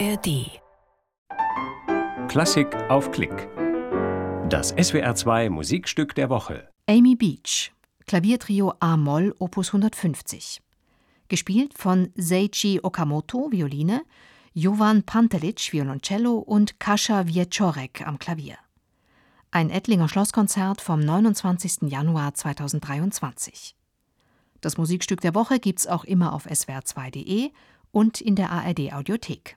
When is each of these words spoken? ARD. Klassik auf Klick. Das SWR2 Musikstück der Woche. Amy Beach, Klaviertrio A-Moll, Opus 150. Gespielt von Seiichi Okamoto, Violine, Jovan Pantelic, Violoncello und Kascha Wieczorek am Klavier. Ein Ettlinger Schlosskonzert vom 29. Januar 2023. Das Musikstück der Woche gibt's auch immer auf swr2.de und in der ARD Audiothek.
ARD. 0.00 0.60
Klassik 2.28 2.74
auf 2.88 3.12
Klick. 3.12 3.48
Das 4.48 4.74
SWR2 4.74 5.50
Musikstück 5.50 6.16
der 6.16 6.30
Woche. 6.30 6.68
Amy 6.88 7.14
Beach, 7.14 7.72
Klaviertrio 8.06 8.74
A-Moll, 8.80 9.34
Opus 9.38 9.68
150. 9.68 10.60
Gespielt 11.28 11.78
von 11.78 12.10
Seiichi 12.16 12.80
Okamoto, 12.82 13.52
Violine, 13.52 14.02
Jovan 14.52 15.04
Pantelic, 15.04 15.72
Violoncello 15.72 16.38
und 16.38 16.80
Kascha 16.80 17.28
Wieczorek 17.28 18.04
am 18.04 18.18
Klavier. 18.18 18.56
Ein 19.52 19.70
Ettlinger 19.70 20.08
Schlosskonzert 20.08 20.80
vom 20.80 21.00
29. 21.00 21.82
Januar 21.82 22.34
2023. 22.34 23.76
Das 24.60 24.76
Musikstück 24.76 25.20
der 25.20 25.36
Woche 25.36 25.60
gibt's 25.60 25.86
auch 25.86 26.04
immer 26.04 26.32
auf 26.32 26.46
swr2.de 26.46 27.52
und 27.92 28.20
in 28.20 28.34
der 28.34 28.50
ARD 28.50 28.92
Audiothek. 28.92 29.56